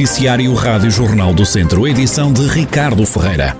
Noticiário 0.00 0.54
Rádio 0.54 0.90
Jornal 0.90 1.34
do 1.34 1.44
Centro, 1.44 1.86
edição 1.86 2.32
de 2.32 2.46
Ricardo 2.46 3.04
Ferreira. 3.04 3.54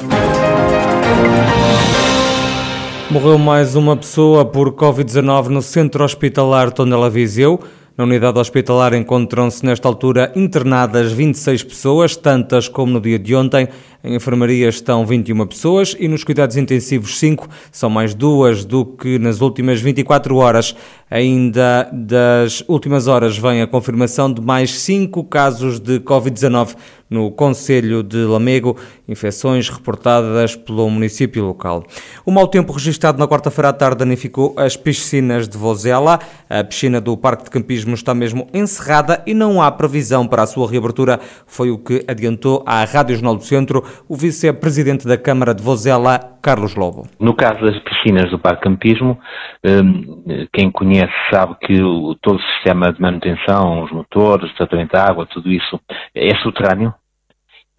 Morreu 3.11 3.37
mais 3.37 3.77
uma 3.77 3.95
pessoa 3.95 4.43
por 4.43 4.73
Covid-19 4.73 5.49
no 5.49 5.61
centro 5.61 6.03
hospitalar 6.03 6.73
Tondela 6.73 7.11
Viseu. 7.11 7.61
Na 8.01 8.05
unidade 8.05 8.39
hospitalar 8.39 8.95
encontram-se 8.95 9.63
nesta 9.63 9.87
altura 9.87 10.33
internadas 10.35 11.13
26 11.13 11.65
pessoas, 11.65 12.17
tantas 12.17 12.67
como 12.67 12.95
no 12.95 12.99
dia 12.99 13.19
de 13.19 13.35
ontem. 13.35 13.69
Em 14.03 14.15
enfermaria 14.15 14.71
estão 14.71 15.05
21 15.05 15.47
pessoas 15.47 15.95
e 16.01 16.09
nos 16.09 16.25
cuidados 16.25 16.57
intensivos 16.57 17.19
5, 17.19 17.47
são 17.71 17.91
mais 17.91 18.15
duas 18.15 18.65
do 18.65 18.87
que 18.87 19.19
nas 19.19 19.43
últimas 19.43 19.83
24 19.83 20.35
horas. 20.37 20.75
Ainda 21.11 21.91
das 21.93 22.65
últimas 22.67 23.07
horas 23.07 23.37
vem 23.37 23.61
a 23.61 23.67
confirmação 23.67 24.33
de 24.33 24.41
mais 24.41 24.79
5 24.79 25.23
casos 25.25 25.79
de 25.79 26.01
Covid-19 26.01 26.77
no 27.11 27.31
Conselho 27.33 28.03
de 28.03 28.19
Lamego, 28.19 28.77
infecções 29.09 29.69
reportadas 29.69 30.55
pelo 30.55 30.89
município 30.89 31.45
local. 31.45 31.85
O 32.25 32.31
mau 32.31 32.47
tempo 32.47 32.73
registrado 32.73 33.19
na 33.19 33.27
quarta-feira 33.27 33.71
à 33.71 33.73
tarde 33.73 33.99
danificou 33.99 34.55
as 34.57 34.77
piscinas 34.77 35.49
de 35.49 35.59
Vozela. 35.59 36.21
A 36.49 36.63
piscina 36.63 37.01
do 37.01 37.17
Parque 37.17 37.45
de 37.45 37.51
Campismo 37.51 37.95
está 37.95 38.15
mesmo 38.15 38.47
encerrada 38.55 39.23
e 39.27 39.35
não 39.35 39.61
há 39.61 39.71
previsão 39.73 40.27
para 40.27 40.43
a 40.43 40.47
sua 40.47 40.71
reabertura. 40.71 41.19
Foi 41.47 41.71
o 41.71 41.79
que 41.79 42.05
adiantou 42.07 42.63
à 42.65 42.85
Rádio 42.85 43.17
Jornal 43.17 43.37
do 43.37 43.43
Centro 43.43 43.85
o 44.09 44.15
vice-presidente 44.15 45.07
da 45.07 45.19
Câmara 45.19 45.53
de 45.53 45.63
Vozela, 45.63 46.21
Carlos 46.41 46.77
Lobo. 46.77 47.07
No 47.19 47.35
caso 47.35 47.61
das 47.61 47.79
piscinas 47.81 48.31
do 48.31 48.39
Parque 48.39 48.63
Campismo, 48.63 49.19
hum, 49.65 50.23
quem 50.53 50.71
conhece 50.71 51.13
sabe 51.31 51.57
que 51.61 51.77
todo 52.23 52.37
o 52.37 52.43
sistema 52.55 52.93
de 52.93 53.01
manutenção, 53.01 53.83
os 53.85 53.93
motores, 53.93 54.55
tratamento 54.55 54.93
da 54.93 55.05
água, 55.05 55.27
tudo 55.27 55.51
isso 55.51 55.81
é 56.15 56.35
subterrâneo 56.37 56.95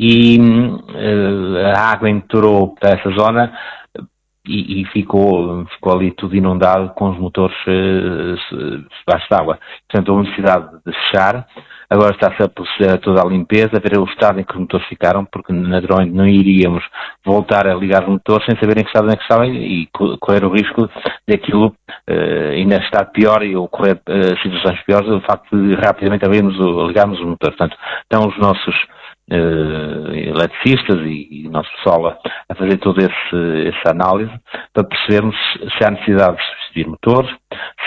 e 0.04 0.42
hum, 0.42 0.80
a 1.76 1.80
água 1.80 2.10
entrou 2.10 2.74
para 2.74 2.96
essa 2.96 3.12
zona 3.12 3.54
e, 4.48 4.82
e, 4.82 4.86
ficou, 4.86 5.66
ficou 5.68 5.94
ali 5.94 6.12
tudo 6.12 6.36
inundado 6.36 6.90
com 6.96 7.12
os 7.12 7.20
motores 7.20 7.56
uh, 7.68 8.84
debaixo 9.00 9.28
d'água. 9.30 9.60
Portanto, 9.88 10.10
houve 10.10 10.24
necessidade 10.24 10.68
de 10.84 10.92
fechar. 10.94 11.46
Agora 11.88 12.16
está-se 12.16 12.42
a 12.42 12.50
proceder 12.50 13.00
toda 13.00 13.22
a 13.22 13.26
limpeza, 13.26 13.72
a 13.76 13.80
ver 13.80 14.00
o 14.00 14.06
estado 14.06 14.40
em 14.40 14.44
que 14.44 14.54
os 14.54 14.60
motores 14.60 14.88
ficaram, 14.88 15.26
porque 15.26 15.54
naturalmente 15.54 16.16
não 16.16 16.26
iríamos 16.26 16.84
voltar 17.24 17.68
a 17.68 17.76
ligar 17.76 18.04
os 18.04 18.10
motores 18.10 18.46
sem 18.46 18.58
saber 18.60 18.80
em 18.80 18.84
que 18.84 18.90
estado 18.90 19.12
é 19.12 19.16
que 19.16 19.22
estavam 19.22 19.46
e 19.46 19.88
correr 20.20 20.44
o 20.44 20.54
risco 20.54 20.90
de 21.28 21.36
aquilo 21.36 21.68
uh, 21.68 22.52
ainda 22.54 22.78
estar 22.78 23.06
pior 23.12 23.44
e 23.44 23.56
ocorrer 23.56 24.02
uh, 24.10 24.42
situações 24.42 24.82
piores, 24.86 25.08
o 25.08 25.22
facto 25.22 25.56
de 25.56 25.76
rapidamente 25.76 26.26
abrirmos, 26.26 26.58
ligarmos 26.88 27.20
os 27.20 27.26
motores. 27.26 27.56
Portanto, 27.56 27.78
estão 28.04 28.28
os 28.28 28.38
nossos 28.40 28.76
uh, 29.32 30.14
eletricistas 30.14 31.00
e, 31.06 31.28
e 31.46 31.50
nosso 31.50 31.70
pessoal 31.78 32.08
a, 32.08 32.18
a 32.50 32.56
fazer 32.56 32.78
toda 32.78 33.04
essa 33.04 33.92
análise 33.92 34.32
para 34.74 34.84
percebermos 34.84 35.36
se 35.78 35.86
há 35.86 35.92
necessidade 35.92 36.38
de 36.38 36.44
substituir 36.44 36.88
motores, 36.88 37.32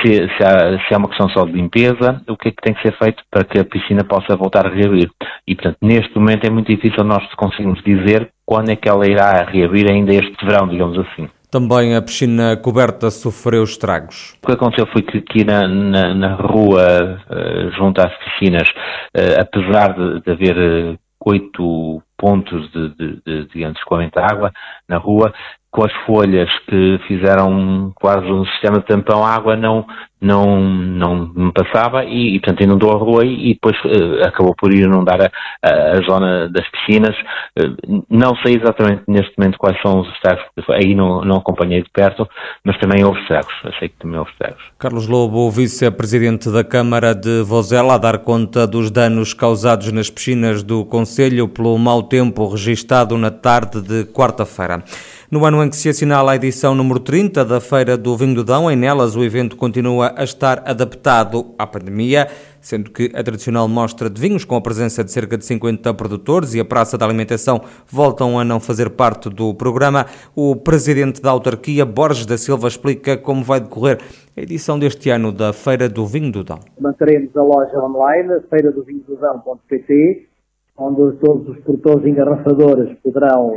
se, 0.03 0.12
se, 0.15 0.45
há, 0.45 0.78
se 0.87 0.95
há 0.95 0.98
uma 0.98 1.09
questão 1.09 1.28
só 1.28 1.45
de 1.45 1.53
limpeza, 1.53 2.22
o 2.28 2.37
que 2.37 2.48
é 2.48 2.50
que 2.50 2.62
tem 2.62 2.75
que 2.75 2.83
ser 2.83 2.97
feito 2.98 3.22
para 3.31 3.45
que 3.45 3.59
a 3.59 3.65
piscina 3.65 4.05
possa 4.05 4.37
voltar 4.37 4.67
a 4.67 4.70
reabrir. 4.70 5.11
E, 5.47 5.55
portanto, 5.55 5.78
neste 5.83 6.15
momento 6.19 6.47
é 6.47 6.50
muito 6.50 6.75
difícil 6.75 7.05
nós 7.05 7.22
conseguirmos 7.34 7.83
dizer 7.84 8.31
quando 8.47 8.70
é 8.70 8.77
que 8.77 8.89
ela 8.89 9.06
irá 9.06 9.45
reabrir 9.45 9.91
ainda 9.91 10.12
este 10.12 10.45
verão, 10.45 10.69
digamos 10.69 10.98
assim. 10.98 11.28
Também 11.50 11.95
a 11.95 12.03
piscina 12.03 12.56
coberta 12.56 13.12
sofreu 13.12 13.62
estragos. 13.62 14.37
O 14.42 14.47
que 14.48 14.55
aconteceu 14.55 14.89
foi 14.89 15.03
que 15.03 15.19
aqui 15.19 15.45
na, 15.45 15.69
na, 15.69 16.12
na 16.12 16.34
rua, 16.34 17.20
uh, 17.31 17.70
junto 17.77 18.00
às 18.00 18.12
piscinas, 18.19 18.69
uh, 19.17 19.41
apesar 19.41 19.95
de, 19.95 20.20
de 20.22 20.33
haver 20.33 20.98
oito 21.25 22.03
pontos 22.17 22.70
de, 22.72 22.89
de, 22.91 23.20
de, 23.25 23.44
de 23.47 23.64
escoamento 23.72 24.20
de 24.20 24.25
água 24.25 24.53
na 24.89 24.98
rua, 24.98 25.32
com 25.74 25.84
as 25.84 25.92
folhas 26.06 26.48
que 26.68 27.00
fizeram 27.08 27.92
quase 27.96 28.30
um 28.30 28.44
sistema 28.46 28.78
de 28.78 28.86
tampão, 28.86 29.24
a 29.24 29.34
água 29.34 29.56
não, 29.56 29.84
não, 30.20 31.26
não 31.34 31.50
passava 31.50 32.04
e, 32.04 32.36
e 32.36 32.40
portanto, 32.40 32.62
inundou 32.62 32.92
a 32.92 32.96
rua 32.96 33.26
e, 33.26 33.54
depois 33.54 33.76
uh, 33.84 34.24
acabou 34.24 34.54
por 34.56 34.72
inundar 34.72 35.20
a, 35.20 35.30
a, 35.68 35.98
a 35.98 36.02
zona 36.08 36.48
das 36.48 36.64
piscinas. 36.70 37.16
Uh, 37.58 38.04
não 38.08 38.36
sei 38.36 38.54
exatamente 38.54 39.02
neste 39.08 39.32
momento 39.36 39.58
quais 39.58 39.76
são 39.82 40.02
os 40.02 40.08
estragos, 40.14 40.44
aí 40.70 40.94
não, 40.94 41.22
não 41.22 41.38
acompanhei 41.38 41.82
de 41.82 41.91
perto, 41.91 42.24
mas 42.64 42.78
também 42.78 43.04
houve 43.04 43.20
estragos. 43.22 43.52
Sei 43.80 43.88
que 43.88 43.96
também 43.98 44.20
houve 44.20 44.30
estragos. 44.30 44.62
Carlos 44.78 45.08
Lobo, 45.08 45.50
vice-presidente 45.50 46.52
da 46.52 46.62
Câmara 46.62 47.16
de 47.16 47.42
Vozela, 47.42 47.94
a 47.94 47.98
dar 47.98 48.18
conta 48.18 48.64
dos 48.64 48.92
danos 48.92 49.34
causados 49.34 49.91
nas 49.91 50.08
piscinas 50.08 50.62
do 50.62 50.84
Conselho 50.84 51.48
pelo 51.48 51.76
mau 51.76 52.00
tempo 52.00 52.46
registado 52.46 53.18
na 53.18 53.32
tarde 53.32 53.82
de 53.82 54.04
quarta-feira. 54.04 54.84
No 55.30 55.44
ano 55.46 55.64
em 55.64 55.70
que 55.70 55.76
se 55.76 55.88
assinala 55.88 56.32
a 56.32 56.36
edição 56.36 56.74
número 56.74 57.00
30 57.00 57.46
da 57.46 57.58
Feira 57.58 57.96
do 57.96 58.14
Vinho 58.14 58.34
do 58.34 58.44
Dão, 58.44 58.70
em 58.70 58.76
Nelas 58.76 59.16
o 59.16 59.24
evento 59.24 59.56
continua 59.56 60.12
a 60.16 60.22
estar 60.22 60.62
adaptado 60.66 61.46
à 61.58 61.66
pandemia, 61.66 62.28
sendo 62.60 62.90
que 62.90 63.10
a 63.14 63.22
tradicional 63.22 63.66
mostra 63.66 64.10
de 64.10 64.20
vinhos, 64.20 64.44
com 64.44 64.54
a 64.54 64.60
presença 64.60 65.02
de 65.02 65.10
cerca 65.10 65.38
de 65.38 65.46
50 65.46 65.94
produtores 65.94 66.52
e 66.52 66.60
a 66.60 66.64
Praça 66.64 66.98
da 66.98 67.06
Alimentação 67.06 67.62
voltam 67.90 68.38
a 68.38 68.44
não 68.44 68.60
fazer 68.60 68.90
parte 68.90 69.30
do 69.30 69.54
programa. 69.54 70.04
O 70.36 70.54
presidente 70.56 71.22
da 71.22 71.30
autarquia, 71.30 71.86
Borges 71.86 72.26
da 72.26 72.36
Silva, 72.36 72.68
explica 72.68 73.16
como 73.16 73.42
vai 73.42 73.60
decorrer 73.60 74.00
a 74.36 74.41
edição 74.42 74.78
deste 74.78 75.08
ano 75.08 75.32
da 75.32 75.54
Feira 75.54 75.88
do 75.88 76.04
Vinho 76.04 76.30
do 76.30 76.44
Dão. 76.44 76.60
Manteremos 76.78 77.34
a 77.34 77.42
loja 77.42 77.78
online, 77.78 78.41
feiradovinhododão.pt, 78.50 80.28
onde 80.76 81.16
todos 81.16 81.48
os 81.48 81.58
produtores 81.60 82.06
engarrafadores 82.06 82.98
poderão 83.02 83.56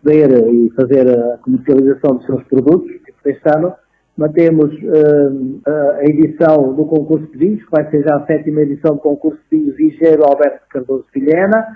aceder 0.00 0.48
e 0.48 0.70
fazer 0.70 1.08
a 1.08 1.38
comercialização 1.38 2.16
dos 2.16 2.26
seus 2.26 2.42
produtos. 2.44 2.90
Este 3.24 3.48
ano 3.56 3.74
mantemos 4.16 4.72
uh, 4.74 5.60
a 5.66 6.04
edição 6.04 6.74
do 6.74 6.84
concurso 6.84 7.26
de 7.32 7.38
vinhos, 7.38 7.64
que 7.64 7.70
vai 7.70 7.88
ser 7.90 8.02
já 8.02 8.16
a 8.16 8.26
sétima 8.26 8.62
edição 8.62 8.96
do 8.96 9.00
concurso 9.00 9.40
de 9.50 9.58
vinhos 9.58 9.78
Engenheiro 9.78 10.24
Alberto 10.24 10.60
Cardoso 10.68 11.06
Vilhena, 11.14 11.66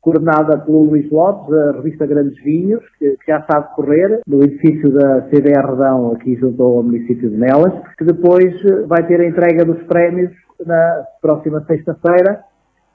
coordenada 0.00 0.58
pelo 0.58 0.82
Luís 0.82 1.08
Lopes, 1.10 1.52
a 1.52 1.72
revista 1.72 2.06
Grandes 2.06 2.40
Vinhos, 2.42 2.82
que, 2.98 3.16
que 3.16 3.26
já 3.26 3.38
está 3.38 3.58
a 3.58 3.60
decorrer 3.60 4.20
no 4.26 4.42
edifício 4.42 4.90
da 4.90 5.22
CDR 5.28 5.70
Redão, 5.70 6.12
aqui 6.12 6.36
junto 6.36 6.60
ao 6.62 6.82
município 6.82 7.30
de 7.30 7.36
Nelas, 7.36 7.72
que 7.96 8.04
depois 8.04 8.52
eh, 8.64 8.82
vai 8.86 9.06
ter 9.06 9.20
a 9.20 9.28
entrega 9.28 9.64
dos 9.64 9.80
prémios 9.84 10.32
na 10.66 11.04
próxima 11.20 11.64
sexta-feira, 11.66 12.42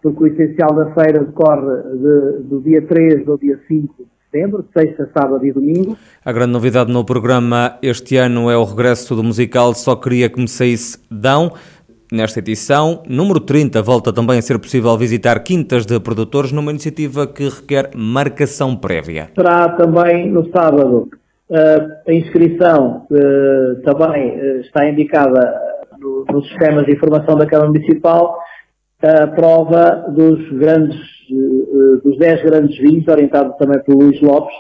porque 0.04 0.24
o 0.24 0.28
essencial 0.28 0.74
da 0.76 0.94
feira 0.94 1.24
decorre 1.24 1.82
de, 1.94 2.44
do 2.44 2.62
dia 2.62 2.82
3 2.86 3.28
ao 3.28 3.38
dia 3.38 3.58
5 3.68 4.17
setembro, 4.32 4.66
sexta, 4.74 5.10
sábado 5.14 5.46
e 5.46 5.52
domingo. 5.52 5.98
A 6.24 6.32
grande 6.32 6.52
novidade 6.52 6.92
no 6.92 7.04
programa 7.06 7.78
este 7.82 8.18
ano 8.18 8.52
é 8.52 8.58
o 8.58 8.64
regresso 8.64 9.16
do 9.16 9.24
musical 9.24 9.74
Só 9.74 9.96
Queria 9.96 10.30
Que 10.30 10.40
Me 10.40 10.48
Saísse 10.48 11.00
Dão. 11.10 11.52
Nesta 12.12 12.40
edição, 12.40 13.04
número 13.08 13.40
30, 13.40 13.82
volta 13.82 14.14
também 14.14 14.40
a 14.40 14.42
ser 14.42 14.60
possível 14.60 14.98
visitar 14.98 15.40
quintas 15.44 15.86
de 15.86 16.00
produtores 16.00 16.52
numa 16.54 16.72
iniciativa 16.72 17.28
que 17.28 17.50
requer 17.50 17.92
marcação 17.96 18.76
prévia. 18.76 19.30
Será 19.36 19.70
também 19.70 20.30
no 20.32 20.50
sábado. 20.52 21.10
Uh, 21.50 22.10
a 22.10 22.14
inscrição 22.14 23.06
uh, 23.10 23.82
também 23.84 24.38
uh, 24.38 24.60
está 24.62 24.90
indicada 24.90 25.54
no, 26.00 26.26
nos 26.32 26.48
sistemas 26.50 26.86
de 26.86 26.94
informação 26.94 27.38
da 27.38 27.46
Câmara 27.46 27.72
Municipal 27.72 28.38
a 29.02 29.28
prova 29.28 30.06
dos 30.10 30.50
grandes, 30.58 30.98
eh, 31.78 32.02
dos 32.04 32.18
10 32.18 32.44
grandes 32.44 32.78
vinhos, 32.78 33.08
orientado 33.08 33.56
também 33.58 33.80
pelo 33.84 34.00
Luís 34.00 34.20
Lopes, 34.22 34.56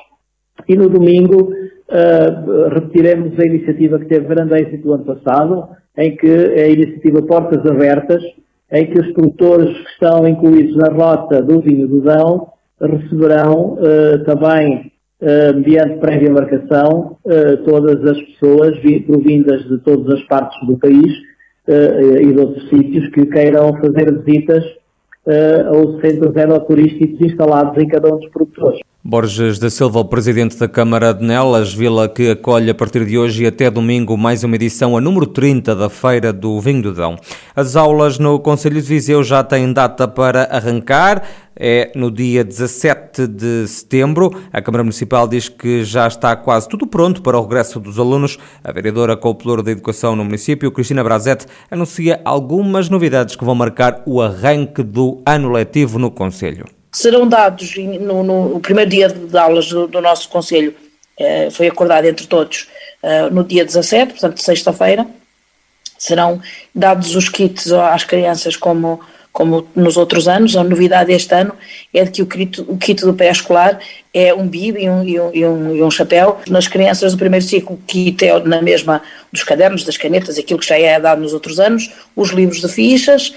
e 0.67 0.75
no 0.75 0.89
domingo 0.89 1.51
uh, 1.51 2.69
repetiremos 2.73 3.39
a 3.39 3.45
iniciativa 3.45 3.99
que 3.99 4.05
teve 4.05 4.27
grande 4.27 4.55
êxito 4.55 4.87
no 4.87 4.93
ano 4.93 5.05
passado, 5.05 5.69
em 5.97 6.15
que 6.15 6.27
é 6.27 6.63
a 6.63 6.69
iniciativa 6.69 7.21
Portas 7.21 7.65
Abertas, 7.65 8.23
em 8.71 8.87
que 8.87 8.99
os 8.99 9.11
produtores 9.13 9.77
que 9.77 9.89
estão 9.91 10.27
incluídos 10.27 10.75
na 10.75 10.89
rota 10.89 11.41
do 11.41 11.61
vinho 11.61 11.87
do 11.87 12.01
Dão 12.01 12.47
receberão 12.81 13.73
uh, 13.75 14.23
também, 14.25 14.91
uh, 15.21 15.55
mediante 15.55 15.99
prévia 15.99 16.31
marcação, 16.31 17.17
todas 17.65 18.03
as 18.03 18.21
pessoas 18.21 18.77
provindas 19.05 19.63
de 19.67 19.77
todas 19.79 20.19
as 20.19 20.23
partes 20.27 20.57
do 20.67 20.77
país 20.77 21.11
uh, 21.67 22.21
e 22.21 22.33
de 22.33 22.39
outros 22.39 22.69
sítios 22.69 23.09
que 23.09 23.25
queiram 23.25 23.73
fazer 23.75 24.11
visitas 24.23 24.63
uh, 25.27 25.75
aos 25.75 26.01
centros 26.01 26.35
aeroturísticos 26.35 27.21
instalados 27.21 27.77
em 27.77 27.87
cada 27.87 28.13
um 28.13 28.17
dos 28.17 28.29
produtores. 28.29 28.81
Borges 29.09 29.57
da 29.57 29.69
Silva, 29.69 29.99
o 29.99 30.05
presidente 30.05 30.57
da 30.57 30.67
Câmara 30.67 31.13
de 31.13 31.23
Nelas, 31.23 31.73
vila 31.73 32.09
que 32.09 32.31
acolhe 32.31 32.69
a 32.69 32.75
partir 32.75 33.05
de 33.05 33.17
hoje 33.17 33.45
e 33.45 33.47
até 33.47 33.71
domingo 33.71 34.17
mais 34.17 34.43
uma 34.43 34.55
edição, 34.55 34.97
a 34.97 34.99
número 34.99 35.25
30 35.25 35.73
da 35.73 35.89
Feira 35.89 36.33
do 36.33 36.59
Vinho 36.59 36.81
do 36.81 36.93
Dão. 36.93 37.15
As 37.55 37.77
aulas 37.77 38.19
no 38.19 38.37
Conselho 38.37 38.81
de 38.81 38.85
Viseu 38.85 39.23
já 39.23 39.45
têm 39.45 39.71
data 39.71 40.09
para 40.09 40.43
arrancar 40.51 41.23
é 41.55 41.89
no 41.95 42.11
dia 42.11 42.43
17 42.43 43.27
de 43.27 43.65
setembro. 43.69 44.29
A 44.51 44.61
Câmara 44.61 44.83
Municipal 44.83 45.25
diz 45.25 45.47
que 45.47 45.85
já 45.85 46.05
está 46.05 46.35
quase 46.35 46.67
tudo 46.67 46.85
pronto 46.85 47.21
para 47.21 47.39
o 47.39 47.41
regresso 47.43 47.79
dos 47.79 47.97
alunos. 47.97 48.37
A 48.61 48.73
vereadora 48.73 49.15
Pelouro 49.15 49.63
da 49.63 49.71
Educação 49.71 50.17
no 50.17 50.25
município, 50.25 50.69
Cristina 50.69 51.01
Brazete, 51.01 51.45
anuncia 51.71 52.19
algumas 52.25 52.89
novidades 52.89 53.37
que 53.37 53.45
vão 53.45 53.55
marcar 53.55 54.03
o 54.05 54.21
arranque 54.21 54.83
do 54.83 55.21
ano 55.25 55.49
letivo 55.49 55.97
no 55.97 56.11
Conselho 56.11 56.76
serão 56.91 57.27
dados 57.27 57.75
no, 57.75 58.23
no 58.23 58.59
primeiro 58.59 58.89
dia 58.89 59.09
de 59.09 59.37
aulas 59.37 59.67
do, 59.67 59.87
do 59.87 60.01
nosso 60.01 60.29
Conselho, 60.29 60.73
eh, 61.19 61.49
foi 61.49 61.67
acordado 61.67 62.05
entre 62.05 62.27
todos 62.27 62.67
eh, 63.01 63.29
no 63.29 63.43
dia 63.43 63.65
17, 63.65 64.13
portanto 64.13 64.41
sexta-feira, 64.41 65.05
serão 65.97 66.41
dados 66.73 67.15
os 67.15 67.27
kits 67.27 67.71
às 67.71 68.03
crianças 68.03 68.55
como, 68.55 68.99
como 69.31 69.67
nos 69.75 69.97
outros 69.97 70.27
anos. 70.27 70.55
A 70.55 70.63
novidade 70.63 71.11
este 71.11 71.33
ano 71.33 71.53
é 71.93 72.03
de 72.03 72.11
que 72.11 72.21
o 72.21 72.27
kit, 72.27 72.61
o 72.61 72.77
kit 72.77 73.01
do 73.01 73.13
pré-escolar 73.13 73.79
é 74.13 74.33
um 74.33 74.47
bib 74.47 74.77
e 74.77 74.89
um, 74.89 75.03
e, 75.03 75.19
um, 75.19 75.31
e, 75.33 75.45
um, 75.45 75.75
e 75.75 75.83
um 75.83 75.91
chapéu. 75.91 76.39
Nas 76.47 76.67
crianças 76.67 77.13
do 77.13 77.17
primeiro 77.17 77.45
ciclo, 77.45 77.75
o 77.75 77.79
kit 77.87 78.23
é 78.25 78.39
na 78.39 78.61
mesma 78.61 79.01
dos 79.31 79.43
cadernos, 79.43 79.83
das 79.83 79.97
canetas, 79.97 80.37
aquilo 80.37 80.59
que 80.59 80.67
já 80.67 80.77
é 80.77 80.99
dado 80.99 81.21
nos 81.21 81.33
outros 81.33 81.59
anos, 81.59 81.91
os 82.15 82.29
livros 82.29 82.61
de 82.61 82.69
fichas, 82.69 83.33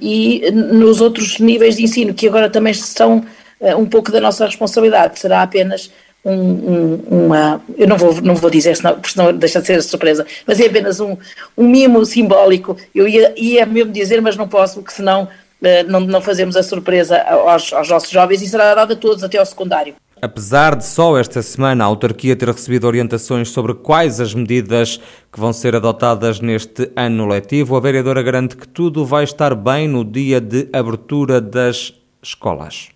e 0.00 0.50
nos 0.50 1.00
outros 1.00 1.38
níveis 1.38 1.76
de 1.76 1.84
ensino, 1.84 2.12
que 2.12 2.28
agora 2.28 2.50
também 2.50 2.74
são 2.74 3.24
uh, 3.60 3.76
um 3.76 3.86
pouco 3.86 4.12
da 4.12 4.20
nossa 4.20 4.44
responsabilidade, 4.44 5.18
será 5.18 5.42
apenas 5.42 5.90
um, 6.24 6.32
um, 6.32 7.26
uma. 7.26 7.62
Eu 7.76 7.86
não 7.88 7.96
vou, 7.96 8.20
não 8.20 8.34
vou 8.34 8.50
dizer, 8.50 8.76
senão, 8.76 8.98
senão 9.04 9.32
deixa 9.32 9.60
de 9.60 9.66
ser 9.66 9.82
surpresa, 9.82 10.26
mas 10.46 10.60
é 10.60 10.66
apenas 10.66 11.00
um, 11.00 11.16
um 11.56 11.66
mimo 11.66 12.04
simbólico. 12.04 12.76
Eu 12.94 13.08
ia, 13.08 13.32
ia 13.36 13.64
mesmo 13.64 13.92
dizer, 13.92 14.20
mas 14.20 14.36
não 14.36 14.48
posso, 14.48 14.76
porque 14.76 14.92
senão 14.92 15.24
uh, 15.24 15.90
não, 15.90 16.00
não 16.00 16.20
fazemos 16.20 16.56
a 16.56 16.62
surpresa 16.62 17.22
aos, 17.22 17.72
aos 17.72 17.88
nossos 17.88 18.10
jovens 18.10 18.42
e 18.42 18.48
será 18.48 18.74
dada 18.74 18.92
a 18.94 18.96
todos 18.96 19.24
até 19.24 19.38
ao 19.38 19.46
secundário. 19.46 19.94
Apesar 20.20 20.74
de 20.76 20.84
só 20.86 21.18
esta 21.18 21.42
semana 21.42 21.84
a 21.84 21.86
autarquia 21.86 22.34
ter 22.34 22.48
recebido 22.48 22.86
orientações 22.86 23.50
sobre 23.50 23.74
quais 23.74 24.18
as 24.18 24.32
medidas 24.32 24.98
que 25.30 25.38
vão 25.38 25.52
ser 25.52 25.76
adotadas 25.76 26.40
neste 26.40 26.90
ano 26.96 27.26
letivo, 27.26 27.76
a 27.76 27.80
vereadora 27.80 28.22
garante 28.22 28.56
que 28.56 28.66
tudo 28.66 29.04
vai 29.04 29.24
estar 29.24 29.54
bem 29.54 29.86
no 29.86 30.02
dia 30.02 30.40
de 30.40 30.70
abertura 30.72 31.38
das 31.38 31.92
escolas. 32.22 32.88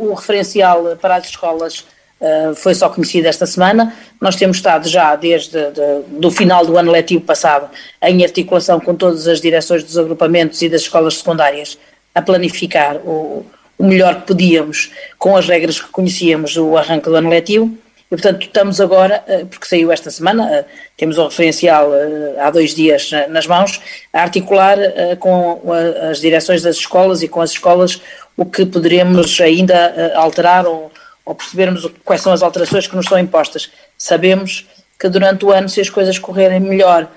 O 0.00 0.14
referencial 0.14 0.96
para 1.00 1.14
as 1.14 1.26
escolas 1.26 1.86
uh, 2.20 2.56
foi 2.56 2.74
só 2.74 2.88
conhecido 2.88 3.28
esta 3.28 3.46
semana. 3.46 3.94
Nós 4.20 4.34
temos 4.34 4.56
estado 4.56 4.88
já 4.88 5.14
desde 5.14 5.56
o 6.24 6.30
final 6.32 6.66
do 6.66 6.76
ano 6.76 6.90
letivo 6.90 7.22
passado 7.22 7.70
em 8.02 8.24
articulação 8.24 8.80
com 8.80 8.96
todas 8.96 9.28
as 9.28 9.40
direções 9.40 9.84
dos 9.84 9.96
agrupamentos 9.96 10.60
e 10.60 10.68
das 10.68 10.82
escolas 10.82 11.18
secundárias 11.18 11.78
a 12.12 12.20
planificar 12.20 12.96
o, 12.96 13.46
o 13.78 13.84
melhor 13.84 14.20
que 14.20 14.28
podíamos 14.28 14.90
com 15.18 15.36
as 15.36 15.46
regras 15.46 15.80
que 15.80 15.88
conhecíamos 15.88 16.56
o 16.56 16.76
arranque 16.76 17.08
do 17.08 17.16
ano 17.16 17.28
letivo 17.28 17.76
e 18.14 18.16
portanto 18.16 18.42
estamos 18.42 18.80
agora, 18.80 19.24
eh, 19.26 19.44
porque 19.44 19.66
saiu 19.66 19.90
esta 19.90 20.10
semana, 20.10 20.48
eh, 20.54 20.64
temos 20.96 21.18
o 21.18 21.24
referencial 21.24 21.92
eh, 21.94 22.34
há 22.38 22.50
dois 22.50 22.74
dias 22.74 23.10
nas 23.28 23.46
mãos, 23.46 23.80
a 24.12 24.22
articular 24.22 24.78
com 25.18 25.60
as 26.10 26.20
direções 26.20 26.62
das 26.62 26.76
escolas 26.76 27.22
e 27.22 27.28
com 27.28 27.40
as 27.40 27.50
escolas 27.50 28.00
o 28.36 28.44
que 28.44 28.66
poderemos 28.66 29.40
ainda 29.40 30.12
alterar 30.14 30.66
ou, 30.66 30.92
ou 31.24 31.34
percebermos 31.34 31.88
quais 32.04 32.20
são 32.20 32.32
as 32.32 32.42
alterações 32.42 32.86
que 32.86 32.94
nos 32.94 33.06
são 33.06 33.18
impostas. 33.18 33.70
Sabemos 33.98 34.66
que 34.98 35.08
durante 35.08 35.44
o 35.44 35.50
ano, 35.50 35.68
se 35.68 35.80
as 35.80 35.90
coisas 35.90 36.18
correrem 36.18 36.60
melhor, 36.60 37.08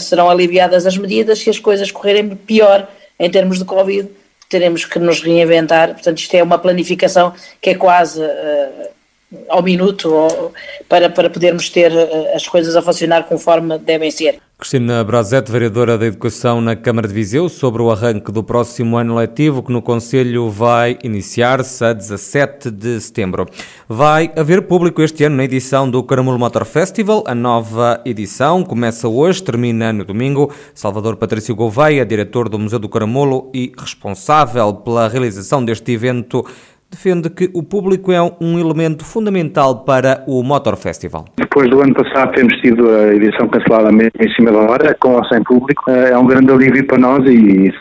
serão 0.00 0.28
aliviadas 0.28 0.86
as 0.86 0.96
medidas, 0.96 1.38
se 1.38 1.50
as 1.50 1.58
coisas 1.58 1.90
correrem 1.90 2.30
pior 2.36 2.88
em 3.18 3.30
termos 3.30 3.58
de 3.58 3.64
Covid, 3.64 4.08
teremos 4.54 4.84
que 4.84 5.00
nos 5.00 5.20
reinventar. 5.20 5.94
Portanto, 5.94 6.18
isto 6.18 6.32
é 6.36 6.40
uma 6.40 6.58
planificação 6.58 7.34
que 7.60 7.70
é 7.70 7.74
quase 7.74 8.22
uh, 8.22 8.88
ao 9.48 9.62
minuto 9.62 10.12
ou, 10.12 10.52
para, 10.88 11.08
para 11.10 11.30
podermos 11.30 11.68
ter 11.68 11.92
uh, 11.92 12.34
as 12.34 12.46
coisas 12.46 12.76
a 12.76 12.82
funcionar 12.82 13.24
conforme 13.24 13.78
devem 13.78 14.10
ser. 14.10 14.38
Cristina 14.56 15.02
Brazete, 15.02 15.50
vereadora 15.50 15.98
da 15.98 16.06
Educação 16.06 16.60
na 16.60 16.76
Câmara 16.76 17.08
de 17.08 17.12
Viseu, 17.12 17.48
sobre 17.48 17.82
o 17.82 17.90
arranque 17.90 18.30
do 18.30 18.42
próximo 18.42 18.96
ano 18.96 19.16
letivo, 19.16 19.62
que 19.64 19.72
no 19.72 19.82
Conselho 19.82 20.48
vai 20.48 20.96
iniciar-se 21.02 21.84
a 21.84 21.92
17 21.92 22.70
de 22.70 23.00
setembro. 23.00 23.46
Vai 23.88 24.32
haver 24.36 24.62
público 24.62 25.02
este 25.02 25.24
ano 25.24 25.36
na 25.36 25.44
edição 25.44 25.90
do 25.90 26.02
Caramulo 26.04 26.38
Motor 26.38 26.64
Festival. 26.64 27.24
A 27.26 27.34
nova 27.34 28.00
edição 28.06 28.62
começa 28.62 29.08
hoje, 29.08 29.42
termina 29.42 29.92
no 29.92 30.04
domingo. 30.04 30.50
Salvador 30.72 31.16
Patrício 31.16 31.54
Gouveia, 31.54 32.06
diretor 32.06 32.48
do 32.48 32.58
Museu 32.58 32.78
do 32.78 32.88
Caramulo 32.88 33.50
e 33.52 33.72
responsável 33.76 34.72
pela 34.72 35.08
realização 35.08 35.64
deste 35.64 35.92
evento, 35.92 36.46
defende 36.94 37.28
que 37.28 37.50
o 37.52 37.62
público 37.62 38.12
é 38.12 38.20
um 38.40 38.58
elemento 38.58 39.04
fundamental 39.04 39.84
para 39.84 40.24
o 40.26 40.42
Motor 40.42 40.76
Festival. 40.76 41.24
Depois 41.36 41.68
do 41.68 41.80
ano 41.80 41.94
passado 41.94 42.32
temos 42.32 42.54
tido 42.60 42.88
a 42.88 43.14
edição 43.14 43.48
cancelada 43.48 43.90
mesmo 43.90 44.12
em 44.20 44.32
cima 44.34 44.52
da 44.52 44.60
hora, 44.60 44.96
com 45.00 45.14
ou 45.16 45.24
sem 45.26 45.42
público. 45.42 45.90
Eh, 45.90 46.10
é 46.10 46.18
um 46.18 46.26
grande 46.26 46.52
alívio 46.52 46.86
para 46.86 46.98
nós 46.98 47.24
e 47.28 47.72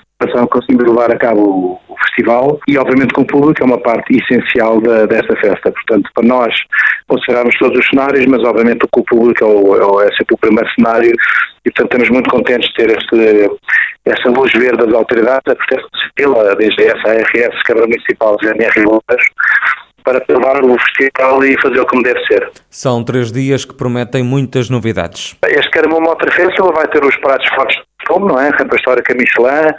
conseguimos 0.50 0.88
levar 0.88 1.12
a 1.12 1.18
cabo 1.18 1.80
festival 2.04 2.60
e 2.68 2.78
obviamente 2.78 3.14
com 3.14 3.22
o 3.22 3.28
público 3.28 3.62
é 3.62 3.66
uma 3.66 3.78
parte 3.78 4.16
essencial 4.16 4.82
da, 4.82 5.06
desta 5.06 5.36
festa. 5.38 5.72
Portanto, 5.72 6.10
para 6.14 6.28
nós 6.28 6.54
considerarmos 7.08 7.56
todos 7.58 7.80
os 7.80 7.86
cenários, 7.88 8.26
mas 8.26 8.44
obviamente 8.44 8.86
o 8.86 9.04
público 9.04 9.44
é, 9.44 9.48
o, 9.48 10.02
é 10.02 10.08
sempre 10.16 10.36
o 10.36 10.38
primeiro 10.38 10.70
cenário 10.76 11.12
e 11.66 11.72
portanto 11.72 11.92
estamos 11.92 12.10
muito 12.10 12.30
contentes 12.30 12.70
de 12.70 12.76
ter 12.76 12.98
este, 12.98 13.52
esta 14.06 14.30
luz 14.30 14.52
verde 14.54 14.86
das 14.86 14.94
autoridades, 14.94 15.44
a 15.48 15.56
Proteção 15.56 15.90
Civil, 16.18 16.56
desde 16.58 16.84
essa 16.84 17.10
ARS, 17.10 17.64
Câmara 17.64 17.88
Municipal, 17.88 18.38
GNR 18.42 18.80
e 18.80 18.84
para 20.04 20.24
levar 20.28 20.64
o 20.64 20.78
festival 20.78 21.44
e 21.44 21.60
fazer 21.62 21.80
o 21.80 21.86
como 21.86 22.04
deve 22.04 22.20
ser. 22.26 22.52
São 22.70 23.04
três 23.04 23.32
dias 23.32 23.66
que 23.66 23.74
prometem 23.74 24.22
muitas 24.22 24.70
novidades. 24.70 25.36
Este 25.46 25.72
Caramão 25.72 26.02
Motor 26.02 26.32
Festival 26.32 26.74
vai 26.74 26.88
ter 26.88 27.04
os 27.04 27.16
pratos 27.18 27.48
fortes 27.56 27.78
fome, 28.08 28.28
não 28.28 28.40
é? 28.40 28.50
Rampa 28.50 28.76
Histórica 28.76 29.14
Michelin, 29.14 29.74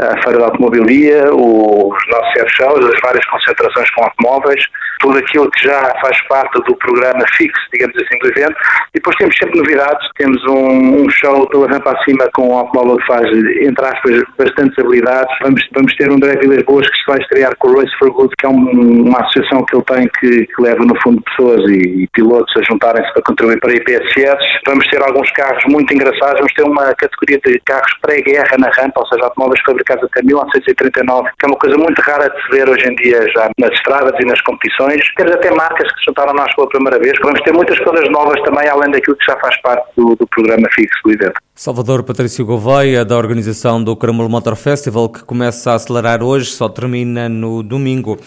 a 0.00 0.22
Feira 0.22 0.38
da 0.38 0.44
Automobilia, 0.46 1.24
os 1.34 1.98
nossos 2.08 2.36
air 2.36 2.48
shows, 2.48 2.84
as 2.86 3.00
várias 3.02 3.24
concentrações 3.26 3.90
com 3.90 4.04
automóveis, 4.04 4.64
tudo 5.00 5.18
aquilo 5.18 5.50
que 5.50 5.66
já 5.66 5.80
faz 6.00 6.20
parte 6.28 6.62
do 6.62 6.76
programa 6.76 7.24
fixo, 7.36 7.60
digamos 7.72 7.96
assim, 7.96 8.18
do 8.20 8.28
evento. 8.28 8.56
E 8.90 8.94
depois 8.94 9.16
temos 9.16 9.36
sempre 9.36 9.58
novidades, 9.58 10.08
temos 10.16 10.42
um, 10.44 11.04
um 11.04 11.10
show 11.10 11.48
pela 11.48 11.68
rampa 11.68 11.92
acima 11.92 12.28
com 12.34 12.50
um 12.50 12.58
automóvel 12.58 12.96
que 12.98 13.06
faz, 13.06 13.26
entre 13.26 13.86
aspas, 13.86 14.22
bastantes 14.38 14.78
habilidades. 14.78 15.34
Vamos, 15.42 15.62
vamos 15.74 15.96
ter 15.96 16.10
um 16.10 16.18
Drag 16.18 16.46
Lisboas 16.46 16.88
que 16.88 16.96
se 16.96 17.06
vai 17.06 17.18
estrear 17.18 17.56
com 17.58 17.68
o 17.68 17.80
Race 17.80 17.96
for 17.98 18.10
Good, 18.10 18.34
que 18.38 18.46
é 18.46 18.48
um, 18.48 19.06
uma 19.06 19.20
associação 19.20 19.64
que 19.64 19.76
ele 19.76 19.84
tem 19.84 20.08
que, 20.20 20.46
que, 20.46 20.62
leva, 20.62 20.84
no 20.84 20.94
fundo, 21.02 21.22
pessoas 21.22 21.60
e, 21.70 22.02
e 22.02 22.08
pilotos 22.12 22.52
a 22.56 22.62
juntarem-se 22.70 23.12
para 23.12 23.22
contribuir 23.22 23.60
para 23.60 23.72
IPSS. 23.72 24.38
Vamos 24.66 24.86
ter 24.88 25.02
alguns 25.02 25.30
carros 25.32 25.62
muito 25.68 25.92
engraçados, 25.92 26.38
vamos 26.38 26.52
ter 26.52 26.62
uma 26.62 26.94
categoria 26.94 27.40
de 27.44 27.58
carros 27.70 27.92
pré-guerra 28.02 28.58
na 28.58 28.68
rampa, 28.70 29.00
ou 29.00 29.06
seja, 29.06 29.24
automóveis 29.24 29.60
fabricados 29.64 30.04
até 30.04 30.22
1939, 30.22 31.30
que 31.38 31.46
é 31.46 31.48
uma 31.48 31.56
coisa 31.56 31.76
muito 31.76 32.02
rara 32.02 32.28
de 32.28 32.42
se 32.42 32.50
ver 32.50 32.68
hoje 32.68 32.88
em 32.88 32.94
dia 32.96 33.22
já 33.32 33.48
nas 33.58 33.70
estradas 33.70 34.12
e 34.20 34.24
nas 34.26 34.40
competições. 34.42 35.00
Temos 35.16 35.32
até 35.32 35.50
marcas 35.52 35.90
que 35.92 35.98
se 36.00 36.06
juntaram 36.08 36.32
a 36.32 36.34
nós 36.34 36.54
pela 36.56 36.68
primeira 36.68 36.98
vez. 36.98 37.12
Vamos 37.22 37.40
ter 37.42 37.52
muitas 37.52 37.78
coisas 37.78 38.10
novas 38.10 38.42
também, 38.42 38.68
além 38.68 38.90
daquilo 38.90 39.16
que 39.16 39.24
já 39.24 39.38
faz 39.38 39.60
parte 39.62 39.86
do, 39.96 40.16
do 40.16 40.26
programa 40.26 40.68
fixo 40.74 40.98
do 41.04 41.12
evento. 41.12 41.40
Salvador 41.54 42.02
Patrício 42.02 42.44
Gouveia, 42.44 43.04
da 43.04 43.16
organização 43.16 43.82
do 43.82 43.94
Caramulo 43.94 44.28
Motor 44.28 44.56
Festival, 44.56 45.08
que 45.08 45.22
começa 45.22 45.70
a 45.70 45.74
acelerar 45.74 46.22
hoje, 46.22 46.46
só 46.46 46.68
termina 46.68 47.28
no 47.28 47.62
domingo. 47.62 48.18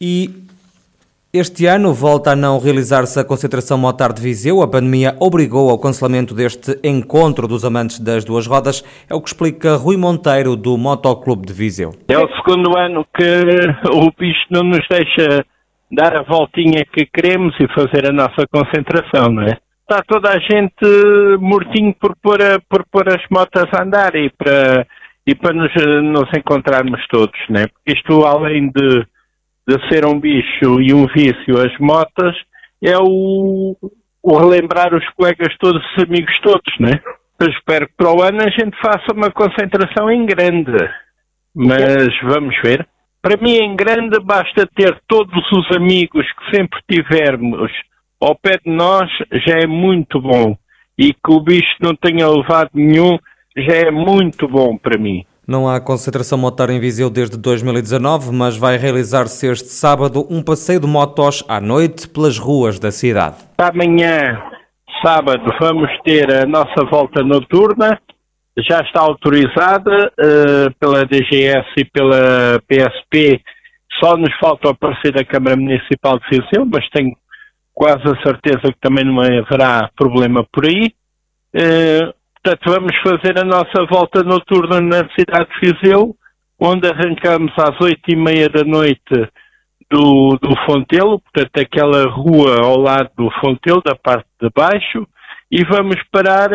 E 0.00 0.47
este 1.32 1.66
ano 1.66 1.92
volta 1.92 2.32
a 2.32 2.36
não 2.36 2.58
realizar-se 2.58 3.20
a 3.20 3.24
concentração 3.24 3.76
Motar 3.76 4.14
de 4.14 4.22
Viseu. 4.22 4.62
A 4.62 4.68
pandemia 4.68 5.14
obrigou 5.20 5.68
ao 5.68 5.78
cancelamento 5.78 6.34
deste 6.34 6.78
encontro 6.82 7.46
dos 7.46 7.66
amantes 7.66 8.00
das 8.00 8.24
duas 8.24 8.46
rodas. 8.46 8.82
É 9.10 9.14
o 9.14 9.20
que 9.20 9.28
explica 9.28 9.76
Rui 9.76 9.98
Monteiro, 9.98 10.56
do 10.56 10.78
Motoclube 10.78 11.46
de 11.46 11.52
Viseu. 11.52 11.90
É 12.08 12.16
o 12.16 12.26
segundo 12.36 12.78
ano 12.78 13.06
que 13.14 13.42
o 13.92 14.10
bicho 14.18 14.46
não 14.50 14.62
nos 14.62 14.80
deixa 14.88 15.44
dar 15.92 16.16
a 16.16 16.22
voltinha 16.22 16.86
que 16.90 17.04
queremos 17.04 17.54
e 17.60 17.68
fazer 17.74 18.08
a 18.08 18.12
nossa 18.12 18.46
concentração, 18.50 19.30
não 19.30 19.42
é? 19.42 19.58
Está 19.82 20.02
toda 20.06 20.30
a 20.30 20.38
gente 20.38 21.38
mortinho 21.40 21.94
por 22.00 22.14
pôr, 22.22 22.40
a, 22.42 22.58
por 22.70 22.86
pôr 22.90 23.06
as 23.08 23.22
motas 23.30 23.66
a 23.72 23.82
andar 23.82 24.14
e 24.14 24.30
para, 24.30 24.86
e 25.26 25.34
para 25.34 25.52
nos, 25.52 25.72
nos 26.04 26.28
encontrarmos 26.34 27.06
todos, 27.08 27.38
não 27.50 27.60
é? 27.60 27.66
Porque 27.66 27.92
isto, 27.98 28.24
além 28.24 28.70
de 28.70 29.06
de 29.68 29.88
ser 29.88 30.06
um 30.06 30.18
bicho 30.18 30.80
e 30.80 30.94
um 30.94 31.06
vício 31.06 31.60
as 31.60 31.78
motas 31.78 32.34
é 32.82 32.96
o, 32.96 33.76
o 34.22 34.38
relembrar 34.38 34.94
os 34.94 35.06
colegas 35.10 35.54
todos, 35.58 35.82
os 35.92 36.04
amigos 36.04 36.38
todos, 36.40 36.78
né? 36.80 36.98
Eu 37.38 37.48
espero 37.50 37.86
que 37.86 37.94
para 37.94 38.10
o 38.10 38.22
ano 38.22 38.40
a 38.40 38.48
gente 38.48 38.76
faça 38.80 39.12
uma 39.12 39.30
concentração 39.30 40.10
em 40.10 40.24
grande, 40.24 40.72
mas 41.54 42.08
vamos 42.22 42.56
ver. 42.64 42.88
Para 43.20 43.36
mim, 43.36 43.56
em 43.56 43.76
grande, 43.76 44.18
basta 44.20 44.66
ter 44.74 44.98
todos 45.06 45.44
os 45.52 45.76
amigos 45.76 46.24
que 46.32 46.56
sempre 46.56 46.80
tivermos 46.90 47.70
ao 48.20 48.34
pé 48.34 48.58
de 48.64 48.70
nós, 48.72 49.10
já 49.46 49.58
é 49.58 49.66
muito 49.66 50.20
bom. 50.20 50.56
E 50.96 51.12
que 51.12 51.30
o 51.30 51.40
bicho 51.40 51.76
não 51.80 51.94
tenha 51.94 52.28
levado 52.28 52.70
nenhum, 52.74 53.18
já 53.56 53.74
é 53.74 53.90
muito 53.90 54.48
bom 54.48 54.76
para 54.76 54.98
mim. 54.98 55.24
Não 55.48 55.66
há 55.66 55.80
concentração 55.80 56.36
motor 56.36 56.68
em 56.68 56.78
Viseu 56.78 57.08
desde 57.08 57.38
2019, 57.38 58.30
mas 58.32 58.58
vai 58.58 58.76
realizar-se 58.76 59.46
este 59.46 59.68
sábado 59.68 60.26
um 60.28 60.42
passeio 60.42 60.78
de 60.78 60.86
motos 60.86 61.42
à 61.48 61.58
noite 61.58 62.06
pelas 62.06 62.36
ruas 62.36 62.78
da 62.78 62.90
cidade. 62.92 63.36
Amanhã, 63.56 64.42
sábado, 65.02 65.50
vamos 65.58 65.90
ter 66.04 66.30
a 66.30 66.44
nossa 66.44 66.84
volta 66.90 67.24
noturna 67.24 67.98
já 68.66 68.80
está 68.80 69.00
autorizada 69.00 70.12
uh, 70.18 70.74
pela 70.78 71.04
DGS 71.06 71.66
e 71.76 71.84
pela 71.84 72.60
PSP. 72.68 73.40
Só 74.02 74.16
nos 74.16 74.34
falta 74.38 74.70
aparecer 74.70 75.18
a 75.18 75.24
Câmara 75.24 75.56
Municipal 75.56 76.18
de 76.18 76.26
Viseu, 76.28 76.66
mas 76.66 76.88
tenho 76.90 77.16
quase 77.72 78.02
a 78.02 78.22
certeza 78.22 78.72
que 78.72 78.80
também 78.80 79.04
não 79.04 79.20
haverá 79.20 79.88
problema 79.96 80.44
por 80.52 80.66
aí. 80.66 80.92
Uh, 81.54 82.12
portanto, 82.48 82.70
vamos 82.70 82.96
fazer 83.02 83.38
a 83.38 83.44
nossa 83.44 83.84
volta 83.90 84.22
noturna 84.22 84.80
na 84.80 85.08
cidade 85.18 85.48
de 85.60 85.72
Viseu, 85.72 86.16
onde 86.58 86.88
arrancamos 86.88 87.52
às 87.58 87.78
oito 87.82 88.02
e 88.08 88.16
meia 88.16 88.48
da 88.48 88.64
noite 88.64 89.28
do, 89.90 90.38
do 90.40 90.56
Fontelo, 90.64 91.20
portanto, 91.20 91.58
aquela 91.58 92.08
rua 92.08 92.64
ao 92.64 92.78
lado 92.78 93.10
do 93.16 93.30
Fontelo, 93.40 93.82
da 93.84 93.94
parte 93.94 94.26
de 94.40 94.48
baixo, 94.54 95.06
e 95.50 95.62
vamos 95.64 95.96
parar 96.10 96.48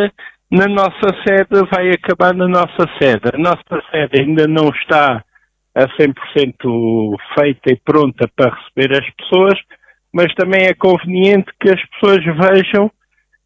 na 0.51 0.67
nossa 0.67 1.09
sede, 1.27 1.67
vai 1.71 1.91
acabar 1.91 2.33
na 2.33 2.47
nossa 2.47 2.89
sede. 2.99 3.29
A 3.31 3.37
nossa 3.37 3.83
sede 3.91 4.21
ainda 4.21 4.47
não 4.47 4.69
está 4.69 5.23
a 5.75 5.87
100% 5.99 7.15
feita 7.37 7.71
e 7.71 7.79
pronta 7.83 8.27
para 8.35 8.55
receber 8.55 8.99
as 8.99 9.09
pessoas, 9.15 9.59
mas 10.11 10.33
também 10.33 10.65
é 10.65 10.73
conveniente 10.73 11.51
que 11.59 11.69
as 11.69 11.81
pessoas 11.89 12.23
vejam 12.23 12.91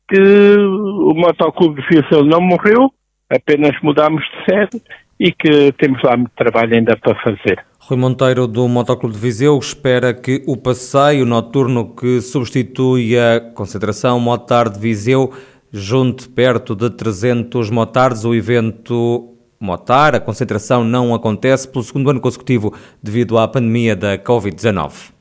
que 0.08 0.56
o 0.58 1.14
Motoclube 1.16 1.82
de 1.82 1.88
Viseu 1.88 2.24
não 2.24 2.42
morreu, 2.42 2.92
apenas 3.30 3.76
mudámos 3.82 4.24
de 4.24 4.46
sede 4.46 4.82
e 5.20 5.32
que 5.32 5.72
temos 5.74 6.02
lá 6.04 6.16
muito 6.16 6.32
trabalho 6.36 6.76
ainda 6.76 6.96
para 6.98 7.16
fazer. 7.22 7.64
Rui 7.80 7.98
Monteiro, 7.98 8.48
do 8.48 8.68
Motoclube 8.68 9.16
de 9.16 9.20
Viseu, 9.22 9.58
espera 9.58 10.14
que 10.14 10.44
o 10.48 10.56
passeio 10.56 11.26
noturno 11.26 11.96
que 11.96 12.22
substitui 12.22 13.18
a 13.18 13.40
concentração 13.40 14.20
Motar 14.20 14.70
de 14.70 14.80
Viseu 14.80 15.34
junte 15.72 16.30
perto 16.30 16.76
de 16.76 16.90
300 16.90 17.70
motards. 17.70 18.26
O 18.26 18.36
evento 18.36 19.34
Motar, 19.60 20.14
a 20.14 20.20
concentração 20.20 20.84
não 20.84 21.16
acontece 21.16 21.68
pelo 21.68 21.84
segundo 21.84 22.10
ano 22.10 22.22
consecutivo 22.22 22.74
devido 23.02 23.38
à 23.38 23.48
pandemia 23.48 23.96
da 23.96 24.18
Covid-19. 24.18 25.17